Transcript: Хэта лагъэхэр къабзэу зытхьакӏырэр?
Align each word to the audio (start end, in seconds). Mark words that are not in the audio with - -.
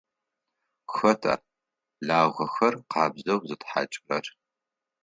Хэта 0.93 1.33
лагъэхэр 2.07 2.73
къабзэу 2.91 3.39
зытхьакӏырэр? 3.47 4.25